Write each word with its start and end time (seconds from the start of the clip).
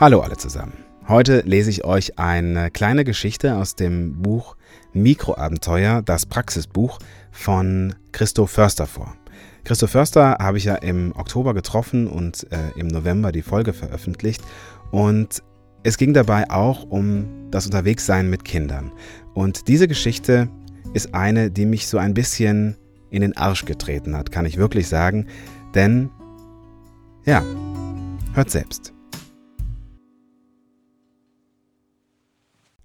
Hallo 0.00 0.20
alle 0.20 0.36
zusammen. 0.36 0.74
Heute 1.08 1.40
lese 1.44 1.70
ich 1.70 1.84
euch 1.84 2.20
eine 2.20 2.70
kleine 2.70 3.02
Geschichte 3.02 3.56
aus 3.56 3.74
dem 3.74 4.22
Buch 4.22 4.56
Mikroabenteuer, 4.92 6.02
das 6.02 6.24
Praxisbuch 6.24 7.00
von 7.32 7.96
Christo 8.12 8.46
Förster 8.46 8.86
vor. 8.86 9.16
Christo 9.64 9.88
Förster 9.88 10.36
habe 10.38 10.56
ich 10.56 10.66
ja 10.66 10.76
im 10.76 11.12
Oktober 11.16 11.52
getroffen 11.52 12.06
und 12.06 12.46
äh, 12.52 12.78
im 12.78 12.86
November 12.86 13.32
die 13.32 13.42
Folge 13.42 13.72
veröffentlicht. 13.72 14.40
Und 14.92 15.42
es 15.82 15.98
ging 15.98 16.14
dabei 16.14 16.48
auch 16.48 16.84
um 16.84 17.50
das 17.50 17.66
Unterwegssein 17.66 18.30
mit 18.30 18.44
Kindern. 18.44 18.92
Und 19.34 19.66
diese 19.66 19.88
Geschichte 19.88 20.48
ist 20.94 21.12
eine, 21.12 21.50
die 21.50 21.66
mich 21.66 21.88
so 21.88 21.98
ein 21.98 22.14
bisschen 22.14 22.76
in 23.10 23.22
den 23.22 23.36
Arsch 23.36 23.64
getreten 23.64 24.16
hat, 24.16 24.30
kann 24.30 24.46
ich 24.46 24.58
wirklich 24.58 24.86
sagen. 24.86 25.26
Denn, 25.74 26.08
ja, 27.24 27.42
hört 28.34 28.50
selbst. 28.52 28.92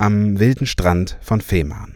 Am 0.03 0.37
wilden 0.37 0.65
Strand 0.65 1.17
von 1.21 1.39
Fehmarn. 1.39 1.95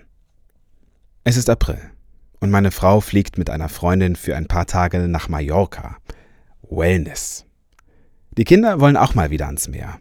Es 1.26 1.36
ist 1.36 1.50
April 1.50 1.92
und 2.40 2.50
meine 2.50 2.72
Frau 2.72 3.02
fliegt 3.02 3.38
mit 3.38 3.50
einer 3.50 3.68
Freundin 3.68 4.16
für 4.16 4.38
ein 4.38 4.48
paar 4.48 4.66
Tage 4.66 5.10
nach 5.10 5.28
Mallorca. 5.28 5.98
Wellness. 6.62 7.44
Die 8.38 8.46
Kinder 8.46 8.80
wollen 8.80 8.96
auch 8.96 9.14
mal 9.14 9.30
wieder 9.30 9.48
ans 9.48 9.68
Meer. 9.68 10.00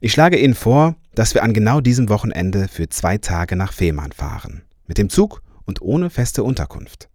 Ich 0.00 0.10
schlage 0.10 0.38
ihnen 0.38 0.56
vor, 0.56 0.96
dass 1.14 1.34
wir 1.34 1.44
an 1.44 1.54
genau 1.54 1.80
diesem 1.80 2.08
Wochenende 2.08 2.66
für 2.66 2.88
zwei 2.88 3.16
Tage 3.16 3.54
nach 3.54 3.74
Fehmarn 3.74 4.10
fahren. 4.10 4.62
Mit 4.88 4.98
dem 4.98 5.08
Zug 5.08 5.40
und 5.66 5.80
ohne 5.80 6.10
feste 6.10 6.42
Unterkunft. 6.42 7.08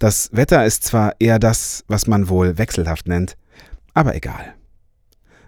Das 0.00 0.30
Wetter 0.32 0.66
ist 0.66 0.82
zwar 0.82 1.14
eher 1.20 1.38
das, 1.38 1.84
was 1.86 2.08
man 2.08 2.28
wohl 2.28 2.58
wechselhaft 2.58 3.06
nennt, 3.06 3.36
aber 3.94 4.16
egal. 4.16 4.56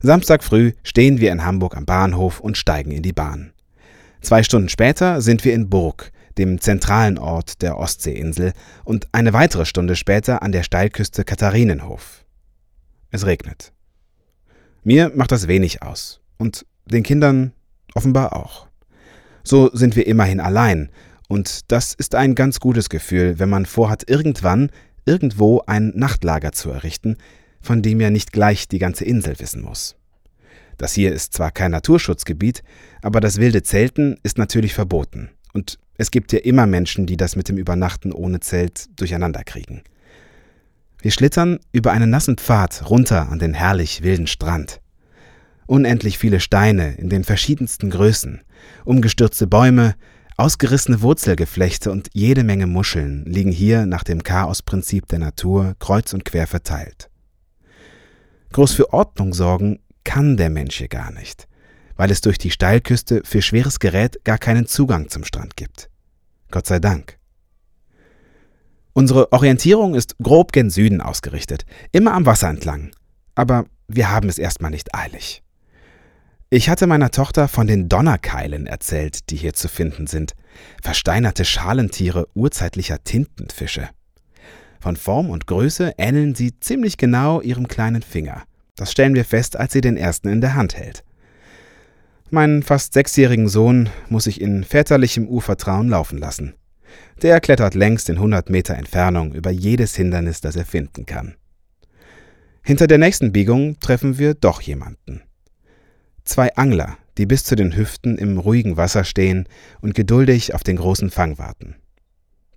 Samstag 0.05 0.42
früh 0.42 0.72
stehen 0.83 1.20
wir 1.20 1.31
in 1.31 1.45
Hamburg 1.45 1.77
am 1.77 1.86
Bahnhof 1.86 2.41
und 2.41 2.58
steigen 2.58 2.91
in 2.91 3.05
die 3.05 3.12
Bahn. 3.12 3.53
Zwei 4.20 4.42
Stunden 4.42 4.69
später 4.69 5.20
sind 5.20 5.44
wir 5.44 5.55
in 5.55 5.70
Burg, 5.70 6.11
dem 6.39 6.61
zentralen 6.61 7.19
Ort 7.19 7.62
der 7.62 7.78
Ostseeinsel, 7.78 8.53
und 8.84 9.06
eine 9.12 9.33
weitere 9.33 9.64
Stunde 9.64 9.94
später 9.94 10.42
an 10.42 10.50
der 10.50 10.64
Steilküste 10.64 11.22
Katharinenhof. 11.22 12.25
Es 13.12 13.27
regnet. 13.27 13.72
Mir 14.83 15.12
macht 15.14 15.31
das 15.31 15.47
wenig 15.47 15.83
aus 15.83 16.20
und 16.37 16.66
den 16.84 17.05
Kindern 17.05 17.53
offenbar 17.94 18.34
auch. 18.34 18.66
So 19.44 19.70
sind 19.72 19.94
wir 19.94 20.09
immerhin 20.09 20.41
allein, 20.41 20.91
und 21.28 21.70
das 21.70 21.94
ist 21.94 22.16
ein 22.16 22.34
ganz 22.34 22.59
gutes 22.59 22.89
Gefühl, 22.89 23.39
wenn 23.39 23.48
man 23.48 23.66
vorhat, 23.66 24.11
irgendwann 24.11 24.70
irgendwo 25.05 25.62
ein 25.66 25.92
Nachtlager 25.94 26.50
zu 26.50 26.70
errichten, 26.70 27.16
von 27.62 27.82
dem 27.82 28.00
ja 28.00 28.10
nicht 28.10 28.32
gleich 28.32 28.68
die 28.68 28.78
ganze 28.78 29.05
Insel 29.05 29.38
wissen 29.38 29.62
muss. 29.62 29.96
Das 30.78 30.92
hier 30.92 31.12
ist 31.12 31.32
zwar 31.32 31.52
kein 31.52 31.70
Naturschutzgebiet, 31.70 32.62
aber 33.02 33.20
das 33.20 33.38
wilde 33.38 33.62
Zelten 33.62 34.19
ist 34.22 34.38
natürlich 34.38 34.74
verboten. 34.74 35.30
Und 35.52 35.78
es 35.96 36.10
gibt 36.10 36.32
ja 36.32 36.41
immer 36.41 36.66
Menschen, 36.66 37.06
die 37.06 37.16
das 37.16 37.36
mit 37.36 37.48
dem 37.48 37.58
Übernachten 37.58 38.12
ohne 38.12 38.41
Zelt 38.41 38.88
durcheinander 38.98 39.44
kriegen. 39.44 39.82
Wir 41.00 41.10
schlittern 41.10 41.58
über 41.72 41.92
einen 41.92 42.10
nassen 42.10 42.36
Pfad 42.36 42.88
runter 42.88 43.28
an 43.30 43.38
den 43.38 43.54
herrlich 43.54 44.02
wilden 44.02 44.26
Strand. 44.26 44.80
Unendlich 45.66 46.19
viele 46.19 46.41
Steine 46.41 46.94
in 46.94 47.08
den 47.08 47.24
verschiedensten 47.24 47.91
Größen, 47.91 48.41
umgestürzte 48.84 49.47
Bäume, 49.47 49.94
ausgerissene 50.36 51.02
Wurzelgeflechte 51.02 51.91
und 51.91 52.08
jede 52.12 52.44
Menge 52.44 52.66
Muscheln 52.66 53.24
liegen 53.26 53.52
hier 53.52 53.86
nach 53.86 54.04
dem 54.04 54.22
Chaosprinzip 54.22 55.06
der 55.06 55.19
Natur 55.19 55.74
kreuz 55.78 56.12
und 56.12 56.24
quer 56.24 56.47
verteilt. 56.47 57.11
Groß 58.52 58.72
für 58.72 58.92
Ordnung 58.92 59.34
sorgen 59.34 59.80
kann 60.04 60.36
der 60.36 60.50
Mensch 60.50 60.76
hier 60.76 60.88
gar 60.88 61.12
nicht 61.12 61.48
weil 61.96 62.10
es 62.10 62.20
durch 62.20 62.38
die 62.38 62.50
Steilküste 62.50 63.22
für 63.24 63.42
schweres 63.42 63.78
Gerät 63.78 64.24
gar 64.24 64.38
keinen 64.38 64.66
Zugang 64.66 65.08
zum 65.08 65.24
Strand 65.24 65.56
gibt. 65.56 65.88
Gott 66.50 66.66
sei 66.66 66.78
Dank. 66.78 67.18
Unsere 68.92 69.32
Orientierung 69.32 69.94
ist 69.94 70.16
grob 70.18 70.52
gen 70.52 70.68
Süden 70.68 71.00
ausgerichtet, 71.00 71.64
immer 71.92 72.12
am 72.12 72.26
Wasser 72.26 72.48
entlang. 72.48 72.90
Aber 73.34 73.64
wir 73.88 74.10
haben 74.10 74.28
es 74.28 74.38
erstmal 74.38 74.70
nicht 74.70 74.94
eilig. 74.94 75.42
Ich 76.50 76.69
hatte 76.69 76.86
meiner 76.86 77.10
Tochter 77.10 77.48
von 77.48 77.66
den 77.66 77.88
Donnerkeilen 77.88 78.66
erzählt, 78.66 79.30
die 79.30 79.36
hier 79.36 79.54
zu 79.54 79.69
finden 79.69 80.06
sind. 80.06 80.32
Versteinerte 80.82 81.46
Schalentiere 81.46 82.28
urzeitlicher 82.34 83.02
Tintenfische. 83.02 83.88
Von 84.82 84.97
Form 84.97 85.31
und 85.31 85.47
Größe 85.47 85.93
ähneln 85.97 86.34
sie 86.34 86.59
ziemlich 86.59 86.97
genau 86.97 87.41
ihrem 87.41 87.69
kleinen 87.69 88.03
Finger. 88.03 88.43
Das 88.75 88.91
stellen 88.91 89.15
wir 89.15 89.25
fest, 89.25 89.56
als 89.56 89.72
sie 89.72 89.81
den 89.81 89.97
ersten 89.97 90.26
in 90.26 90.41
der 90.41 90.56
Hand 90.56 90.76
hält. 90.76 91.04
Meinen 92.31 92.65
fast 92.65 92.93
sechsjährigen 92.93 93.47
Sohn 93.47 93.91
muss 94.09 94.26
ich 94.26 94.41
in 94.41 94.65
väterlichem 94.65 95.28
Urvertrauen 95.28 95.88
laufen 95.88 96.19
lassen. 96.19 96.54
Der 97.22 97.41
klettert 97.41 97.76
längst 97.76 98.09
in 98.09 98.16
100 98.16 98.50
Meter 98.50 98.75
Entfernung 98.75 99.32
über 99.34 99.53
jedes 99.53 99.94
Hindernis, 99.94 100.41
das 100.41 100.56
er 100.56 100.65
finden 100.65 101.06
kann. 101.06 101.37
Hinter 102.64 102.88
der 102.88 102.99
nächsten 102.99 103.31
Biegung 103.31 103.78
treffen 103.78 104.19
wir 104.19 104.34
doch 104.34 104.60
jemanden. 104.62 105.22
Zwei 106.25 106.56
Angler, 106.56 106.99
die 107.19 107.26
bis 107.26 107.44
zu 107.44 107.54
den 107.54 107.76
Hüften 107.76 108.19
im 108.19 108.37
ruhigen 108.37 108.76
Wasser 108.76 109.04
stehen 109.04 109.47
und 109.81 109.94
geduldig 109.94 110.54
auf 110.56 110.64
den 110.64 110.76
großen 110.76 111.10
Fang 111.10 111.38
warten. 111.38 111.76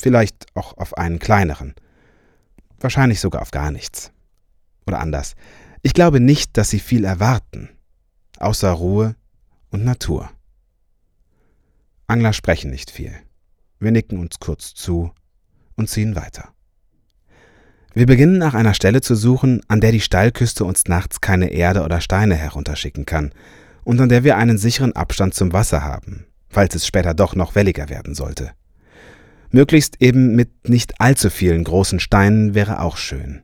Vielleicht 0.02 0.48
auch 0.56 0.76
auf 0.78 0.98
einen 0.98 1.20
kleineren. 1.20 1.76
Wahrscheinlich 2.80 3.20
sogar 3.20 3.42
auf 3.42 3.52
gar 3.52 3.72
nichts. 3.72 4.12
Oder 4.86 5.00
anders. 5.00 5.36
Ich 5.82 5.94
glaube 5.94 6.20
nicht, 6.20 6.58
dass 6.58 6.70
sie 6.70 6.80
viel 6.80 7.04
erwarten. 7.04 7.70
Außer 8.38 8.72
Ruhe 8.72 9.16
und 9.70 9.84
Natur. 9.84 10.30
Angler 12.08 12.34
sprechen 12.34 12.70
nicht 12.72 12.92
viel. 12.92 13.14
Wir 13.80 13.92
nicken 13.92 14.20
uns 14.20 14.40
kurz 14.40 14.74
zu 14.74 15.12
und 15.76 15.90
ziehen 15.90 16.16
weiter. 16.16 16.50
Wir 17.94 18.06
beginnen 18.06 18.38
nach 18.38 18.54
einer 18.54 18.74
Stelle 18.74 19.02
zu 19.02 19.16
suchen, 19.16 19.62
an 19.68 19.80
der 19.80 19.92
die 19.92 20.02
Steilküste 20.02 20.66
uns 20.66 20.86
nachts 20.86 21.22
keine 21.22 21.52
Erde 21.52 21.84
oder 21.84 22.02
Steine 22.02 22.36
herunterschicken 22.36 23.06
kann 23.06 23.32
und 23.84 24.02
an 24.02 24.10
der 24.10 24.24
wir 24.24 24.38
einen 24.38 24.58
sicheren 24.58 24.94
Abstand 24.94 25.34
zum 25.34 25.54
Wasser 25.54 25.82
haben, 25.82 26.26
falls 26.50 26.76
es 26.76 26.86
später 26.86 27.14
doch 27.14 27.36
noch 27.36 27.56
welliger 27.56 27.88
werden 27.88 28.14
sollte. 28.14 28.52
Möglichst 29.56 30.02
eben 30.02 30.36
mit 30.36 30.68
nicht 30.68 31.00
allzu 31.00 31.30
vielen 31.30 31.64
großen 31.64 32.02
Steinen 32.02 32.56
wäre 32.56 32.82
auch 32.82 32.98
schön. 32.98 33.42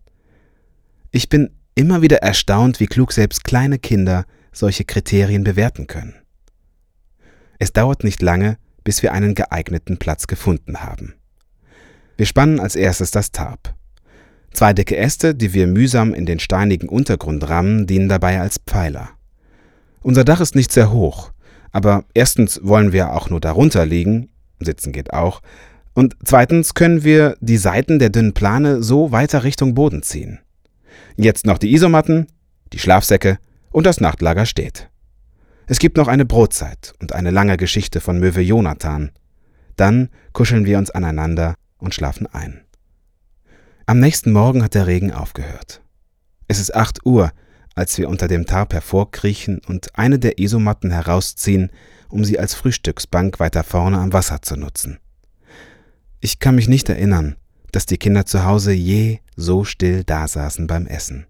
Ich 1.09 1.29
bin 1.29 1.51
immer 1.73 2.01
wieder 2.01 2.17
erstaunt, 2.17 2.81
wie 2.81 2.87
klug 2.87 3.13
selbst 3.13 3.45
kleine 3.45 3.79
Kinder 3.79 4.25
solche 4.51 4.83
Kriterien 4.83 5.45
bewerten 5.45 5.87
können. 5.87 6.15
Es 7.59 7.71
dauert 7.71 8.03
nicht 8.03 8.21
lange, 8.21 8.57
bis 8.83 9.01
wir 9.03 9.13
einen 9.13 9.35
geeigneten 9.35 9.99
Platz 9.99 10.27
gefunden 10.27 10.81
haben. 10.81 11.13
Wir 12.17 12.25
spannen 12.25 12.59
als 12.59 12.75
erstes 12.75 13.11
das 13.11 13.31
Tarp. 13.31 13.73
Zwei 14.51 14.73
dicke 14.73 14.97
Äste, 14.97 15.33
die 15.33 15.53
wir 15.53 15.65
mühsam 15.65 16.13
in 16.13 16.25
den 16.25 16.39
steinigen 16.39 16.89
Untergrund 16.89 17.47
rammen, 17.47 17.87
dienen 17.87 18.09
dabei 18.09 18.41
als 18.41 18.57
Pfeiler. 18.57 19.11
Unser 20.01 20.25
Dach 20.25 20.41
ist 20.41 20.55
nicht 20.55 20.73
sehr 20.73 20.91
hoch, 20.91 21.31
aber 21.71 22.03
erstens 22.13 22.59
wollen 22.63 22.91
wir 22.91 23.13
auch 23.13 23.29
nur 23.29 23.39
darunter 23.39 23.85
liegen, 23.85 24.27
sitzen 24.59 24.91
geht 24.91 25.13
auch, 25.13 25.41
und 25.93 26.15
zweitens 26.23 26.73
können 26.73 27.03
wir 27.03 27.35
die 27.41 27.57
Seiten 27.57 27.99
der 27.99 28.09
dünnen 28.09 28.33
Plane 28.33 28.81
so 28.81 29.11
weiter 29.11 29.43
Richtung 29.43 29.73
Boden 29.73 30.03
ziehen. 30.03 30.39
Jetzt 31.17 31.45
noch 31.45 31.57
die 31.57 31.73
Isomatten, 31.73 32.27
die 32.73 32.79
Schlafsäcke 32.79 33.37
und 33.71 33.85
das 33.85 33.99
Nachtlager 33.99 34.45
steht. 34.45 34.89
Es 35.67 35.79
gibt 35.79 35.97
noch 35.97 36.07
eine 36.07 36.25
Brotzeit 36.25 36.93
und 37.01 37.13
eine 37.13 37.31
lange 37.31 37.57
Geschichte 37.57 38.01
von 38.01 38.19
Möwe 38.19 38.41
Jonathan. 38.41 39.11
Dann 39.75 40.09
kuscheln 40.33 40.65
wir 40.65 40.77
uns 40.77 40.91
aneinander 40.91 41.55
und 41.77 41.93
schlafen 41.93 42.27
ein. 42.27 42.61
Am 43.85 43.99
nächsten 43.99 44.31
Morgen 44.31 44.63
hat 44.63 44.75
der 44.75 44.87
Regen 44.87 45.11
aufgehört. 45.11 45.81
Es 46.47 46.59
ist 46.59 46.75
acht 46.75 47.05
Uhr, 47.05 47.31
als 47.75 47.97
wir 47.97 48.09
unter 48.09 48.27
dem 48.27 48.45
Tarp 48.45 48.73
hervorkriechen 48.73 49.61
und 49.67 49.97
eine 49.97 50.19
der 50.19 50.39
Isomatten 50.39 50.91
herausziehen, 50.91 51.71
um 52.09 52.25
sie 52.25 52.37
als 52.39 52.53
Frühstücksbank 52.53 53.39
weiter 53.39 53.63
vorne 53.63 53.97
am 53.97 54.13
Wasser 54.13 54.41
zu 54.41 54.57
nutzen. 54.57 54.99
Ich 56.23 56.37
kann 56.37 56.53
mich 56.53 56.69
nicht 56.69 56.87
erinnern, 56.87 57.35
dass 57.71 57.87
die 57.87 57.97
Kinder 57.97 58.27
zu 58.27 58.45
Hause 58.45 58.73
je 58.73 59.17
so 59.35 59.63
still 59.63 60.03
dasaßen 60.03 60.67
beim 60.67 60.85
Essen. 60.85 61.25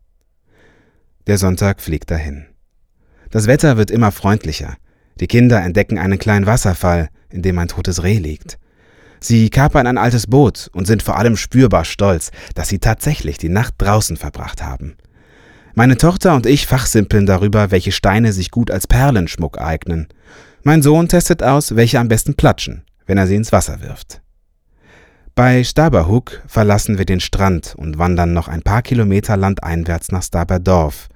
Der 1.28 1.38
Sonntag 1.38 1.80
fliegt 1.80 2.12
dahin. 2.12 2.46
Das 3.30 3.48
Wetter 3.48 3.78
wird 3.78 3.90
immer 3.90 4.12
freundlicher. 4.12 4.76
Die 5.22 5.28
Kinder 5.28 5.62
entdecken 5.62 5.98
einen 5.98 6.20
kleinen 6.20 6.46
Wasserfall, 6.46 7.08
in 7.30 7.42
dem 7.42 7.58
ein 7.58 7.70
totes 7.70 8.04
Reh 8.04 8.18
liegt. 8.18 8.60
Sie 9.22 9.50
kapern 9.50 9.88
ein 9.88 9.98
altes 9.98 10.28
Boot 10.28 10.70
und 10.74 10.88
sind 10.88 11.04
vor 11.04 11.18
allem 11.18 11.38
spürbar 11.38 11.86
stolz, 11.86 12.32
dass 12.56 12.68
sie 12.68 12.80
tatsächlich 12.80 13.38
die 13.38 13.48
Nacht 13.48 13.76
draußen 13.78 14.18
verbracht 14.18 14.62
haben. 14.62 14.98
Meine 15.74 15.96
Tochter 15.96 16.36
und 16.36 16.46
ich 16.46 16.68
fachsimpeln 16.68 17.26
darüber, 17.26 17.72
welche 17.72 17.94
Steine 17.94 18.34
sich 18.34 18.52
gut 18.52 18.70
als 18.70 18.88
Perlenschmuck 18.88 19.58
eignen. 19.58 20.10
Mein 20.64 20.82
Sohn 20.82 21.08
testet 21.08 21.44
aus, 21.44 21.78
welche 21.78 21.98
am 21.98 22.10
besten 22.10 22.36
platschen, 22.36 22.84
wenn 23.06 23.18
er 23.18 23.28
sie 23.28 23.36
ins 23.36 23.54
Wasser 23.54 23.82
wirft. 23.82 24.22
Bei 25.44 25.64
Staberhook 25.64 26.44
verlassen 26.46 27.00
wir 27.00 27.06
den 27.06 27.20
Strand 27.20 27.74
und 27.76 27.98
wandern 27.98 28.32
noch 28.32 28.48
ein 28.48 28.62
paar 28.62 28.84
Kilometer 28.84 29.38
landeinwärts 29.38 30.12
nach 30.12 30.22
Staberdorf, 30.22 31.10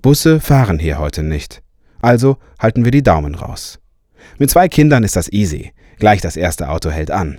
Busse 0.00 0.40
fahren 0.40 0.78
hier 0.78 0.98
heute 0.98 1.22
nicht. 1.22 1.62
Also 2.00 2.38
halten 2.58 2.86
wir 2.86 2.90
die 2.90 3.02
Daumen 3.02 3.34
raus. 3.34 3.80
Mit 4.38 4.48
zwei 4.48 4.66
Kindern 4.68 5.04
ist 5.04 5.14
das 5.14 5.30
easy. 5.30 5.74
Gleich 5.98 6.22
das 6.22 6.38
erste 6.38 6.70
Auto 6.70 6.88
hält 6.88 7.10
an. 7.10 7.38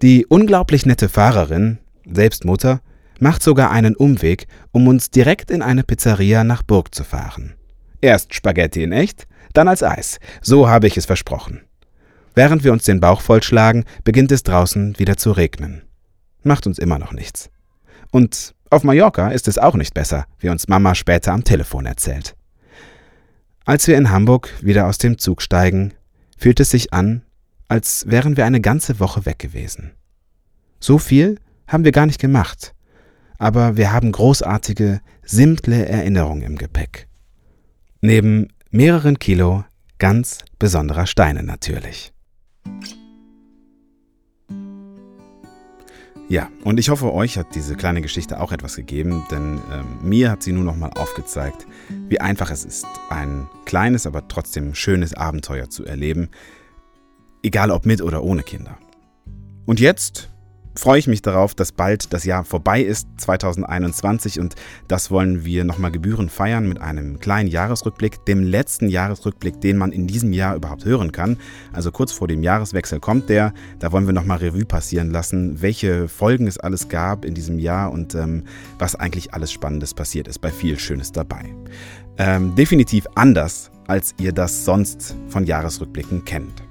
Die 0.00 0.24
unglaublich 0.24 0.86
nette 0.86 1.10
Fahrerin, 1.10 1.80
selbst 2.10 2.46
Mutter, 2.46 2.80
macht 3.20 3.42
sogar 3.42 3.70
einen 3.70 3.94
Umweg, 3.94 4.46
um 4.72 4.88
uns 4.88 5.10
direkt 5.10 5.50
in 5.50 5.60
eine 5.60 5.82
Pizzeria 5.82 6.44
nach 6.44 6.62
Burg 6.62 6.94
zu 6.94 7.04
fahren. 7.04 7.56
Erst 8.00 8.34
Spaghetti 8.34 8.82
in 8.82 8.92
echt, 8.92 9.26
dann 9.52 9.68
als 9.68 9.82
Eis. 9.82 10.18
So 10.40 10.66
habe 10.66 10.86
ich 10.86 10.96
es 10.96 11.04
versprochen. 11.04 11.65
Während 12.36 12.64
wir 12.64 12.72
uns 12.72 12.84
den 12.84 13.00
Bauch 13.00 13.22
vollschlagen, 13.22 13.86
beginnt 14.04 14.30
es 14.30 14.42
draußen 14.42 14.98
wieder 14.98 15.16
zu 15.16 15.32
regnen. 15.32 15.82
Macht 16.42 16.66
uns 16.66 16.78
immer 16.78 16.98
noch 16.98 17.12
nichts. 17.12 17.48
Und 18.10 18.54
auf 18.68 18.84
Mallorca 18.84 19.30
ist 19.30 19.48
es 19.48 19.56
auch 19.56 19.74
nicht 19.74 19.94
besser, 19.94 20.26
wie 20.38 20.50
uns 20.50 20.68
Mama 20.68 20.94
später 20.94 21.32
am 21.32 21.44
Telefon 21.44 21.86
erzählt. 21.86 22.36
Als 23.64 23.88
wir 23.88 23.96
in 23.96 24.10
Hamburg 24.10 24.52
wieder 24.60 24.86
aus 24.86 24.98
dem 24.98 25.16
Zug 25.16 25.40
steigen, 25.40 25.94
fühlt 26.36 26.60
es 26.60 26.70
sich 26.70 26.92
an, 26.92 27.22
als 27.68 28.04
wären 28.06 28.36
wir 28.36 28.44
eine 28.44 28.60
ganze 28.60 29.00
Woche 29.00 29.24
weg 29.24 29.38
gewesen. 29.38 29.92
So 30.78 30.98
viel 30.98 31.40
haben 31.66 31.84
wir 31.84 31.92
gar 31.92 32.04
nicht 32.04 32.20
gemacht, 32.20 32.74
aber 33.38 33.78
wir 33.78 33.92
haben 33.92 34.12
großartige, 34.12 35.00
simple 35.24 35.86
Erinnerungen 35.86 36.42
im 36.42 36.58
Gepäck. 36.58 37.08
Neben 38.02 38.48
mehreren 38.70 39.18
Kilo 39.18 39.64
ganz 39.98 40.40
besonderer 40.58 41.06
Steine 41.06 41.42
natürlich. 41.42 42.12
Ja, 46.28 46.50
und 46.64 46.80
ich 46.80 46.88
hoffe, 46.88 47.12
euch 47.14 47.38
hat 47.38 47.54
diese 47.54 47.76
kleine 47.76 48.02
Geschichte 48.02 48.40
auch 48.40 48.50
etwas 48.50 48.74
gegeben, 48.74 49.24
denn 49.30 49.58
äh, 49.70 49.84
mir 50.04 50.32
hat 50.32 50.42
sie 50.42 50.52
nur 50.52 50.64
noch 50.64 50.76
mal 50.76 50.90
aufgezeigt, 50.90 51.66
wie 52.08 52.20
einfach 52.20 52.50
es 52.50 52.64
ist, 52.64 52.84
ein 53.10 53.48
kleines, 53.64 54.06
aber 54.06 54.26
trotzdem 54.26 54.74
schönes 54.74 55.14
Abenteuer 55.14 55.70
zu 55.70 55.84
erleben, 55.84 56.30
egal 57.44 57.70
ob 57.70 57.86
mit 57.86 58.02
oder 58.02 58.24
ohne 58.24 58.42
Kinder. 58.42 58.76
Und 59.66 59.78
jetzt 59.78 60.28
freue 60.76 60.98
ich 60.98 61.06
mich 61.06 61.22
darauf, 61.22 61.54
dass 61.54 61.72
bald 61.72 62.12
das 62.12 62.24
Jahr 62.24 62.44
vorbei 62.44 62.82
ist, 62.82 63.08
2021, 63.18 64.40
und 64.40 64.54
das 64.88 65.10
wollen 65.10 65.44
wir 65.44 65.64
nochmal 65.64 65.90
Gebühren 65.90 66.28
feiern 66.28 66.68
mit 66.68 66.80
einem 66.80 67.18
kleinen 67.18 67.48
Jahresrückblick, 67.48 68.24
dem 68.26 68.42
letzten 68.42 68.88
Jahresrückblick, 68.88 69.60
den 69.60 69.78
man 69.78 69.92
in 69.92 70.06
diesem 70.06 70.32
Jahr 70.32 70.54
überhaupt 70.54 70.84
hören 70.84 71.12
kann. 71.12 71.38
Also 71.72 71.90
kurz 71.90 72.12
vor 72.12 72.28
dem 72.28 72.42
Jahreswechsel 72.42 73.00
kommt 73.00 73.28
der, 73.28 73.52
da 73.78 73.92
wollen 73.92 74.06
wir 74.06 74.12
nochmal 74.12 74.38
Revue 74.38 74.64
passieren 74.64 75.10
lassen, 75.10 75.62
welche 75.62 76.08
Folgen 76.08 76.46
es 76.46 76.58
alles 76.58 76.88
gab 76.88 77.24
in 77.24 77.34
diesem 77.34 77.58
Jahr 77.58 77.90
und 77.90 78.14
ähm, 78.14 78.44
was 78.78 78.94
eigentlich 78.94 79.34
alles 79.34 79.52
Spannendes 79.52 79.94
passiert 79.94 80.28
ist, 80.28 80.40
bei 80.40 80.50
viel 80.50 80.78
Schönes 80.78 81.12
dabei. 81.12 81.54
Ähm, 82.18 82.54
definitiv 82.54 83.06
anders, 83.14 83.70
als 83.86 84.14
ihr 84.18 84.32
das 84.32 84.64
sonst 84.64 85.16
von 85.28 85.44
Jahresrückblicken 85.44 86.24
kennt. 86.24 86.65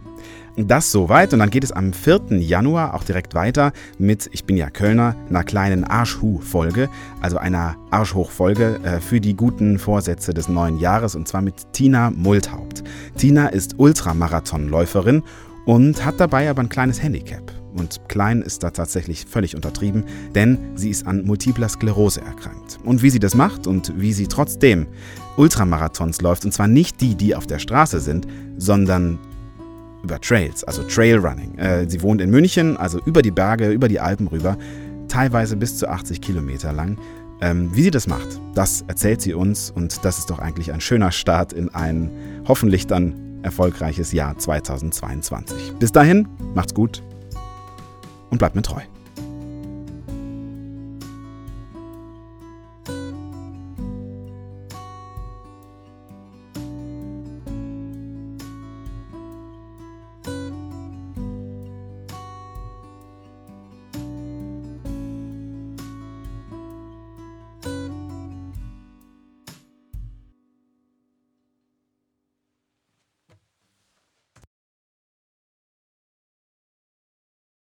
Das 0.57 0.89
soweit 0.89 1.33
und 1.33 1.39
dann 1.39 1.49
geht 1.49 1.65
es 1.65 1.73
am 1.73 1.91
4. 1.91 2.37
Januar 2.39 2.93
auch 2.93 3.03
direkt 3.03 3.35
weiter 3.35 3.73
mit, 3.97 4.29
ich 4.31 4.45
bin 4.45 4.55
ja 4.55 4.69
Kölner, 4.69 5.13
einer 5.27 5.43
kleinen 5.43 5.83
Arschhu-Folge, 5.83 6.87
also 7.19 7.37
einer 7.37 7.75
Arschhoch-Folge 7.91 8.79
äh, 8.83 9.01
für 9.01 9.19
die 9.19 9.35
guten 9.35 9.79
Vorsätze 9.79 10.33
des 10.33 10.47
neuen 10.47 10.79
Jahres 10.79 11.15
und 11.15 11.27
zwar 11.27 11.41
mit 11.41 11.73
Tina 11.73 12.09
Multhaupt. 12.09 12.85
Tina 13.17 13.47
ist 13.47 13.77
Ultramarathonläuferin 13.79 15.23
und 15.65 16.05
hat 16.05 16.21
dabei 16.21 16.49
aber 16.49 16.61
ein 16.61 16.69
kleines 16.69 17.03
Handicap. 17.03 17.51
Und 17.73 18.07
klein 18.07 18.41
ist 18.41 18.63
da 18.63 18.69
tatsächlich 18.69 19.25
völlig 19.25 19.57
untertrieben, 19.57 20.05
denn 20.33 20.57
sie 20.75 20.89
ist 20.89 21.05
an 21.05 21.25
multipler 21.25 21.67
Sklerose 21.67 22.21
erkrankt. 22.21 22.79
Und 22.85 23.03
wie 23.03 23.09
sie 23.09 23.19
das 23.19 23.35
macht 23.35 23.67
und 23.67 23.91
wie 23.99 24.13
sie 24.13 24.27
trotzdem 24.27 24.87
Ultramarathons 25.35 26.21
läuft, 26.21 26.45
und 26.45 26.53
zwar 26.53 26.69
nicht 26.69 27.01
die, 27.01 27.15
die 27.15 27.35
auf 27.35 27.45
der 27.45 27.59
Straße 27.59 27.99
sind, 27.99 28.25
sondern 28.57 29.19
über 30.05 30.21
Trails, 30.21 30.63
also 30.63 30.83
Trailrunning. 30.83 31.57
Äh, 31.57 31.89
sie 31.89 32.01
wohnt 32.01 32.21
in 32.21 32.29
München, 32.29 32.77
also 32.77 32.99
über 33.05 33.21
die 33.21 33.31
Berge, 33.31 33.71
über 33.71 33.89
die 33.89 33.99
Alpen 33.99 34.27
rüber, 34.27 34.57
teilweise 35.07 35.57
bis 35.57 35.77
zu 35.77 35.89
80 35.89 36.21
Kilometer 36.21 36.71
lang. 36.71 36.97
Ähm, 37.41 37.69
wie 37.73 37.81
sie 37.81 37.91
das 37.91 38.07
macht, 38.07 38.39
das 38.53 38.85
erzählt 38.87 39.21
sie 39.21 39.33
uns 39.33 39.69
und 39.69 40.05
das 40.05 40.19
ist 40.19 40.29
doch 40.29 40.39
eigentlich 40.39 40.71
ein 40.71 40.79
schöner 40.79 41.11
Start 41.11 41.51
in 41.51 41.67
ein 41.75 42.09
hoffentlich 42.47 42.87
dann 42.87 43.41
erfolgreiches 43.43 44.13
Jahr 44.13 44.37
2022. 44.37 45.73
Bis 45.77 45.91
dahin, 45.91 46.27
macht's 46.53 46.73
gut 46.73 47.03
und 48.29 48.37
bleibt 48.37 48.55
mir 48.55 48.61
treu. 48.61 48.81